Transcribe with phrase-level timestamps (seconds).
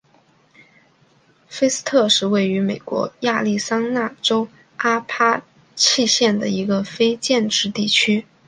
[1.47, 5.43] 菲斯特是位于美国亚利桑那州阿帕
[5.75, 8.25] 契县的一个非建制地区。